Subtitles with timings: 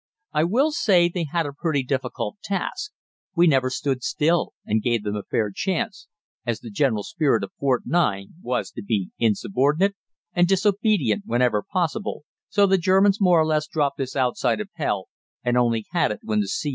[0.33, 2.91] I will say that they had a pretty difficult task;
[3.35, 6.07] we never stood still and gave them a fair chance,
[6.43, 9.95] as the general spirit of Fort 9 was to be insubordinate
[10.33, 15.05] and disobedient whenever possible, so the Germans more or less dropped this outside Appell
[15.43, 16.69] and only had it when the C.